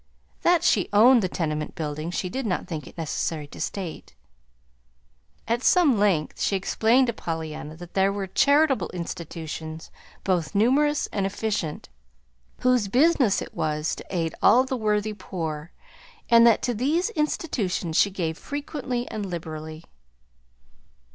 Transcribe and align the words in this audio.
(That 0.41 0.63
she 0.63 0.89
owned 0.91 1.21
the 1.21 1.29
tenement 1.29 1.75
building 1.75 2.09
she 2.09 2.27
did 2.27 2.47
not 2.47 2.65
think 2.65 2.87
it 2.87 2.97
necessary 2.97 3.45
to 3.49 3.61
state.) 3.61 4.15
At 5.47 5.61
some 5.61 5.95
length 5.99 6.41
she 6.41 6.55
explained 6.55 7.05
to 7.05 7.13
Pollyanna 7.13 7.75
that 7.75 7.93
there 7.93 8.11
were 8.11 8.25
charitable 8.25 8.89
institutions, 8.95 9.91
both 10.23 10.55
numerous 10.55 11.05
and 11.13 11.27
efficient, 11.27 11.87
whose 12.61 12.87
business 12.87 13.43
it 13.43 13.53
was 13.53 13.93
to 13.93 14.03
aid 14.09 14.33
all 14.41 14.63
the 14.63 14.75
worthy 14.75 15.13
poor, 15.13 15.71
and 16.31 16.47
that 16.47 16.63
to 16.63 16.73
these 16.73 17.11
institutions 17.11 17.95
she 17.95 18.09
gave 18.09 18.39
frequently 18.39 19.07
and 19.09 19.27
liberally. 19.27 19.83